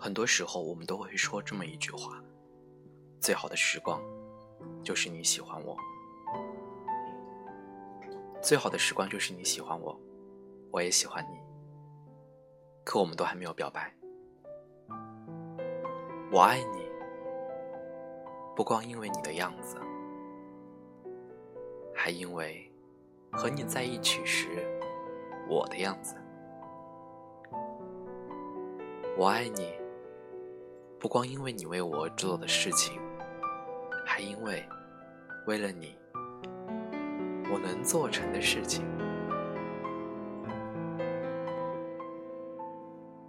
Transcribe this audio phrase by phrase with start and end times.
[0.00, 2.24] 很多时候我们都会说这么一句话：
[3.20, 4.00] 最好的时光，
[4.82, 5.76] 就是你喜欢我；
[8.40, 10.00] 最好的时光就是你喜欢我，
[10.70, 11.38] 我也喜欢你。
[12.82, 13.94] 可我们都还没有表白。
[16.32, 16.90] 我爱你，
[18.56, 19.76] 不光因为你的样子，
[21.94, 22.72] 还因为
[23.30, 24.48] 和你在一起时
[25.46, 26.16] 我的样子。
[29.18, 29.74] 我爱你，
[31.00, 33.00] 不光因为你为我做的事情，
[34.04, 34.62] 还因为
[35.46, 35.98] 为了你，
[37.50, 38.84] 我能做成的事情。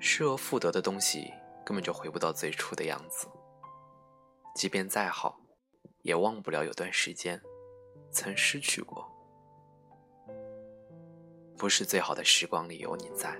[0.00, 1.32] 失而复得的东西，
[1.64, 3.28] 根本就回不到最初的样子。
[4.56, 5.38] 即便再好，
[6.02, 7.40] 也忘不了有段时间
[8.10, 9.08] 曾失去过。
[11.56, 13.38] 不是最好的时光里有你在，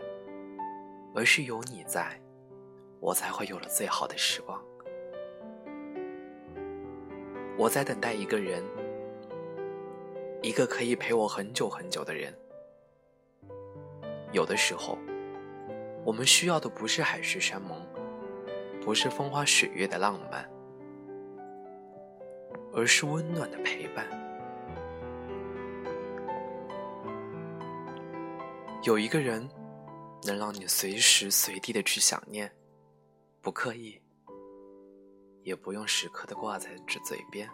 [1.13, 2.22] 而是有你在。
[3.03, 4.63] 我才会有了最好的时光。
[7.59, 8.63] 我在等待一个人，
[10.41, 12.33] 一个可以陪我很久很久的人。
[14.31, 14.97] 有的时候，
[16.05, 17.85] 我们需要的不是海誓山盟，
[18.81, 20.49] 不是风花雪月的浪漫，
[22.73, 24.07] 而是温暖的陪伴。
[28.85, 29.49] 有一个人，
[30.23, 32.49] 能让你随时随地的去想念。
[33.43, 34.01] 不刻意，
[35.43, 37.51] 也不用时刻的挂在这嘴边，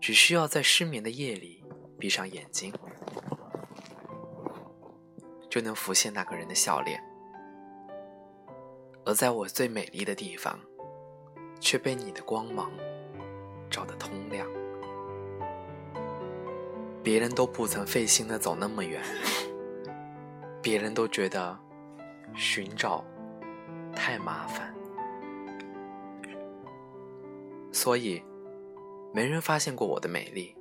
[0.00, 1.64] 只需要在失眠的夜里
[1.96, 2.74] 闭上眼睛，
[5.48, 7.00] 就能浮现那个人的笑脸。
[9.04, 10.58] 而在我最美丽的地方，
[11.60, 12.72] 却被你的光芒
[13.70, 14.44] 照得通亮。
[17.00, 19.00] 别人都不曾费心的走那么远，
[20.60, 21.56] 别人都觉得
[22.34, 23.04] 寻找。
[23.96, 24.72] 太麻烦，
[27.72, 28.22] 所以
[29.12, 30.54] 没人发现过我的美丽，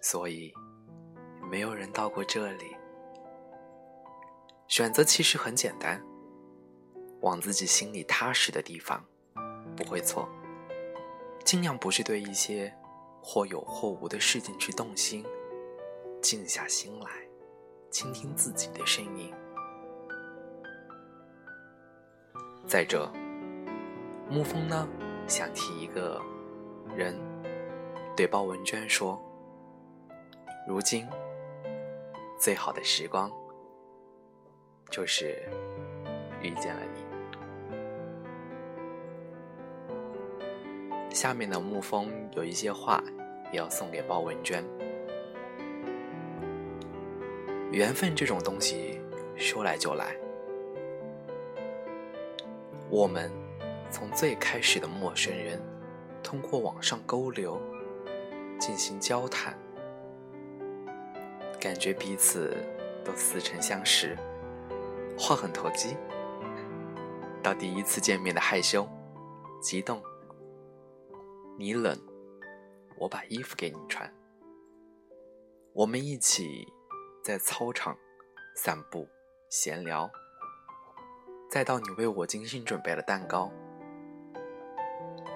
[0.00, 0.54] 所以
[1.50, 2.76] 没有人到过这里。
[4.68, 6.00] 选择其实很简单，
[7.22, 9.04] 往自己心里踏实的地方，
[9.76, 10.28] 不会错。
[11.44, 12.72] 尽量不是对一些
[13.20, 15.24] 或有或无的事情去动心，
[16.22, 17.10] 静下心来，
[17.90, 19.34] 倾听自己的声音。
[22.66, 23.10] 再者，
[24.30, 24.88] 沐风呢，
[25.26, 26.20] 想提一个
[26.96, 27.14] 人，
[28.16, 29.20] 对鲍文娟说
[30.66, 31.06] ：“如今
[32.38, 33.30] 最好的时光，
[34.90, 35.38] 就是
[36.40, 37.02] 遇见了你。”
[41.14, 43.04] 下面的沐风有一些话
[43.52, 44.64] 也要送给鲍文娟：
[47.70, 48.98] 缘分这种东西，
[49.36, 50.16] 说来就来。
[52.92, 53.32] 我们
[53.90, 55.58] 从最开始的陌生人，
[56.22, 57.58] 通过网上沟流
[58.60, 59.58] 进行交谈，
[61.58, 62.54] 感觉彼此
[63.02, 64.14] 都似曾相识，
[65.18, 65.96] 话很投机。
[67.42, 68.86] 到第一次见面的害羞、
[69.62, 70.02] 激动，
[71.58, 71.98] 你冷，
[72.98, 74.12] 我把衣服给你穿。
[75.72, 76.68] 我们一起
[77.24, 77.96] 在操场
[78.54, 79.08] 散步、
[79.48, 80.10] 闲聊。
[81.52, 83.52] 再到你为我精心准备了蛋糕，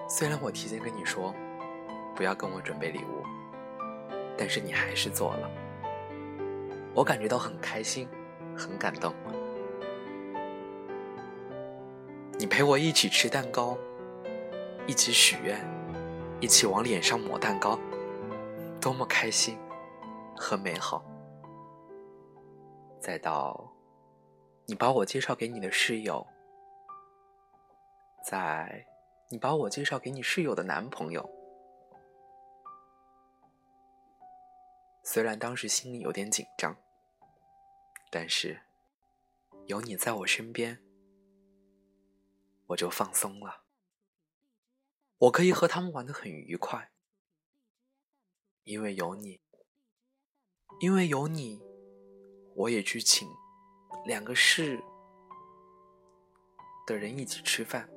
[0.08, 1.34] 虽然我提前跟你说
[2.14, 3.22] 不要跟我准备礼物，
[4.34, 5.50] 但是你还是做了，
[6.94, 8.08] 我感觉到很开心，
[8.56, 9.12] 很感动。
[12.38, 13.76] 你陪我一起吃蛋糕，
[14.86, 15.60] 一起许愿，
[16.40, 17.78] 一起往脸上抹蛋糕，
[18.80, 19.58] 多么开心
[20.34, 21.04] 和美好。
[22.98, 23.75] 再到。
[24.68, 26.26] 你把我介绍给你的室友，
[28.24, 28.84] 在
[29.30, 31.30] 你把我介绍给你室友的男朋友。
[35.04, 36.76] 虽然当时心里有点紧张，
[38.10, 38.60] 但是
[39.66, 40.82] 有你在我身边，
[42.66, 43.62] 我就放松了。
[45.18, 46.90] 我可以和他们玩的很愉快，
[48.64, 49.40] 因为有你，
[50.80, 51.62] 因为有你，
[52.56, 53.28] 我也去请。
[54.06, 54.80] 两个市
[56.86, 57.88] 的人一起吃饭，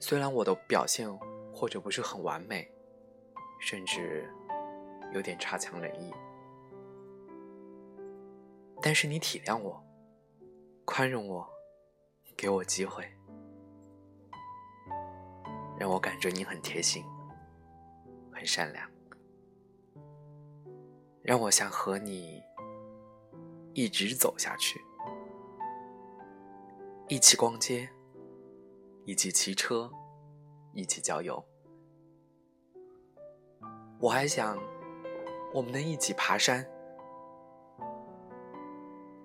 [0.00, 1.08] 虽然我的表现
[1.54, 2.68] 或者不是很完美，
[3.60, 4.28] 甚至
[5.12, 6.12] 有点差强人意，
[8.82, 9.80] 但是你体谅我，
[10.84, 11.48] 宽容我，
[12.36, 13.08] 给我机会，
[15.78, 17.04] 让我感觉你很贴心，
[18.32, 18.89] 很善良。
[21.30, 22.42] 让我想和你
[23.72, 24.80] 一直走下去，
[27.06, 27.88] 一起逛街，
[29.04, 29.88] 一起骑车，
[30.72, 31.40] 一起郊游。
[34.00, 34.58] 我还想，
[35.54, 36.68] 我们能一起爬山，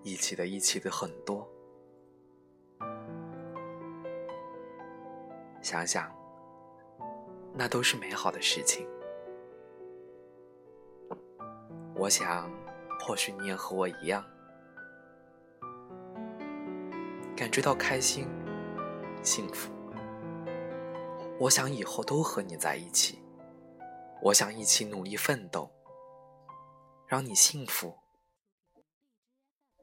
[0.04, 1.50] 一起的，一起的很多。
[5.60, 6.16] 想想，
[7.52, 8.88] 那都是美好的事情。
[11.97, 12.51] 我想，
[13.00, 14.24] 或许你也和我一样，
[17.36, 18.27] 感觉到开心、
[19.24, 19.71] 幸福。
[21.39, 23.21] 我想以后都和你在一起。
[24.21, 25.69] 我想一起努力奋斗，
[27.07, 27.97] 让你幸福，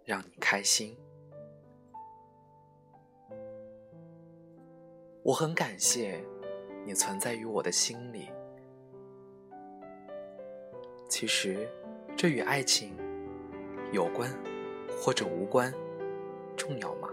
[0.04, 0.96] 让你开心。
[5.24, 6.22] 我很感谢
[6.84, 8.30] 你存在于我的心里。
[11.08, 11.68] 其实。
[12.16, 12.96] 这与爱情
[13.90, 14.30] 有关
[14.96, 15.72] 或者无关，
[16.56, 17.08] 重要吗？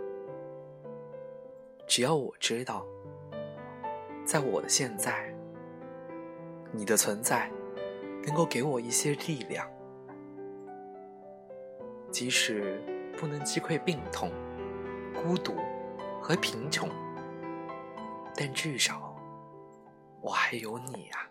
[1.87, 2.85] 只要我知道，
[4.23, 5.33] 在我的现在，
[6.71, 7.49] 你的存在
[8.25, 9.67] 能够给我一些力量，
[12.11, 12.79] 即使
[13.17, 14.31] 不能击溃病痛、
[15.15, 15.55] 孤独
[16.21, 16.87] 和贫穷，
[18.35, 19.15] 但至少
[20.21, 21.28] 我还有你啊。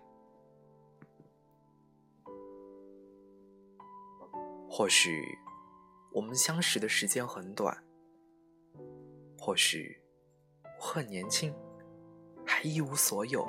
[4.78, 5.36] 或许
[6.12, 7.76] 我们相识的时间很短，
[9.36, 10.00] 或许
[10.78, 11.52] 我很年轻，
[12.46, 13.44] 还一无所有，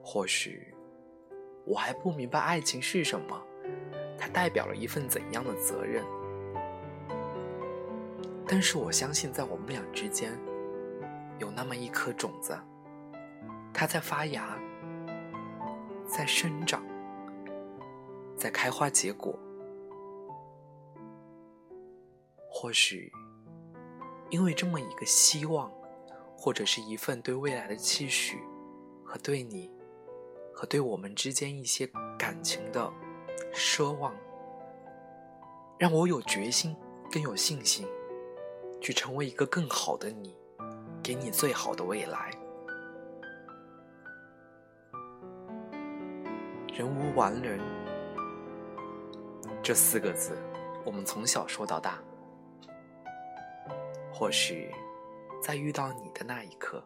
[0.00, 0.72] 或许
[1.66, 3.42] 我还不明白爱情是什么，
[4.16, 6.04] 它代表了一份怎样的责任。
[8.46, 10.38] 但是我相信，在我们俩之间，
[11.40, 12.56] 有那么一颗种子，
[13.74, 14.56] 它在发芽，
[16.06, 16.80] 在生长。
[18.38, 19.36] 在开花结果，
[22.48, 23.10] 或许
[24.30, 25.68] 因为这么一个希望，
[26.36, 28.38] 或者是一份对未来的期许，
[29.04, 29.68] 和对你，
[30.54, 31.84] 和对我们之间一些
[32.16, 32.88] 感情的
[33.52, 34.14] 奢望，
[35.76, 36.76] 让我有决心，
[37.10, 37.88] 更有信心，
[38.80, 40.38] 去成为一个更好的你，
[41.02, 42.30] 给你最好的未来。
[46.72, 47.58] 人无完人。
[49.68, 50.32] 这四个字，
[50.82, 51.98] 我们从小说到大。
[54.10, 54.70] 或许，
[55.42, 56.82] 在遇到你的那一刻，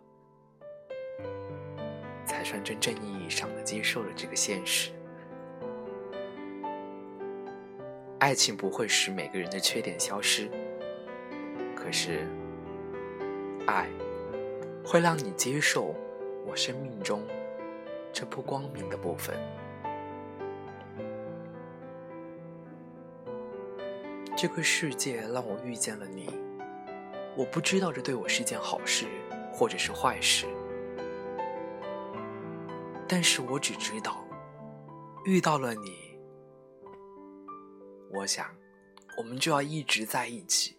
[2.26, 4.90] 才算真正意义上的接受了这个现实。
[8.18, 10.50] 爱情不会使每个人的缺点消失，
[11.76, 12.26] 可是，
[13.64, 13.88] 爱
[14.84, 15.94] 会让你接受
[16.44, 17.22] 我生命中
[18.12, 19.36] 这不光明的部分。
[24.42, 26.28] 这个世界让我遇见了你，
[27.36, 29.06] 我不知道这对我是件好事，
[29.52, 30.48] 或者是坏事，
[33.06, 34.26] 但是我只知道，
[35.24, 36.18] 遇到了你，
[38.10, 38.52] 我想，
[39.16, 40.76] 我们就要一直在一起，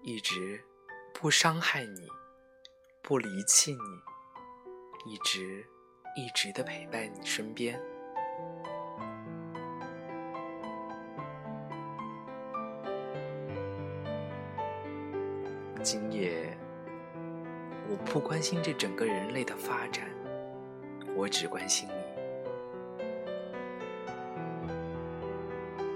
[0.00, 0.64] 一直
[1.12, 2.08] 不伤害你，
[3.02, 5.62] 不离弃你，一直
[6.16, 7.78] 一直的陪伴你身边。
[15.82, 16.58] 今夜，
[17.88, 20.08] 我不关心这整个人类的发展，
[21.16, 21.88] 我只关心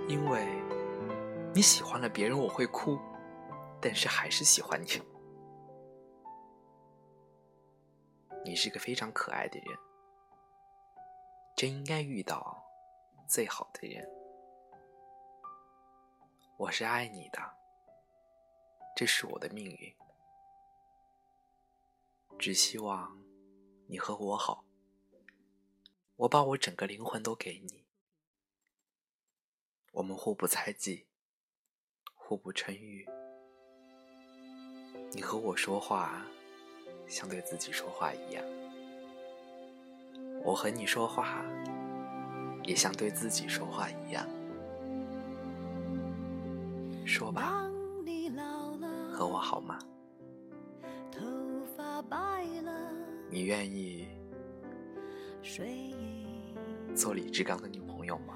[0.06, 0.46] 你，因为
[1.52, 2.98] 你喜欢了别人，我会哭，
[3.80, 4.86] 但是还是喜欢你。
[8.44, 9.78] 你是个非常可爱的人，
[11.56, 12.64] 真应该遇到
[13.26, 14.08] 最好的人。
[16.56, 17.61] 我是爱你的。
[18.94, 19.94] 这是我的命运，
[22.38, 23.18] 只希望
[23.88, 24.64] 你和我好。
[26.16, 27.84] 我把我整个灵魂都给你，
[29.92, 31.06] 我们互不猜忌，
[32.14, 33.08] 互不称誉。
[35.10, 36.24] 你和我说话，
[37.08, 38.44] 像对自己说话一样；
[40.44, 41.42] 我和你说话，
[42.62, 44.28] 也像对自己说话一样。
[47.04, 47.71] 说吧。
[49.22, 49.78] 和我好吗？
[53.30, 54.08] 你愿意
[56.92, 58.34] 做李志刚的女朋友吗？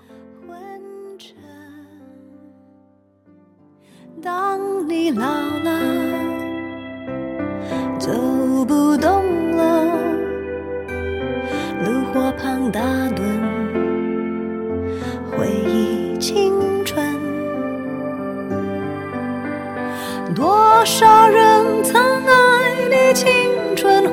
[4.23, 6.16] 当你老了，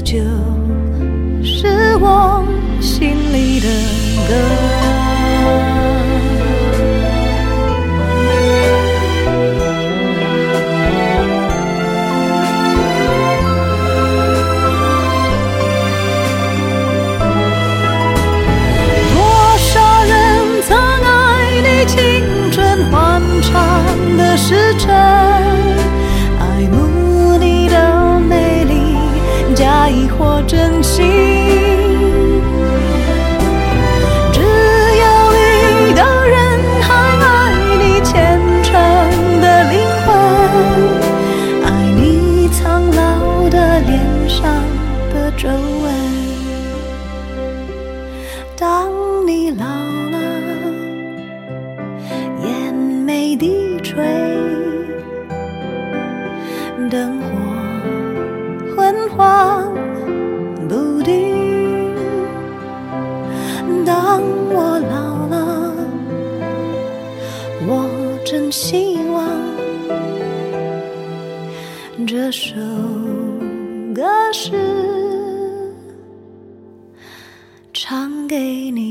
[0.00, 0.20] 这就
[1.42, 2.44] 是我
[2.80, 3.66] 心里的
[4.28, 4.32] 歌。
[19.14, 19.18] 多
[19.58, 25.07] 少人曾爱你青春欢畅的时辰。
[49.28, 50.18] 你老了，
[52.46, 54.02] 眼眉低垂，
[56.88, 57.28] 灯火
[58.74, 59.70] 昏黄
[60.66, 61.94] 不定。
[63.84, 65.74] 当我老了，
[67.66, 67.86] 我
[68.24, 69.28] 真希望
[72.06, 72.54] 这首
[73.94, 74.52] 歌是。
[77.74, 78.87] 唱给你。